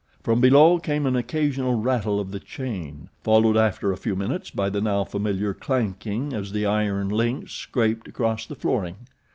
[0.23, 4.67] From below came an occasional rattle of the chain, followed after a few minutes by
[4.67, 8.95] the now familiar clanking as the iron links scraped across the flooring.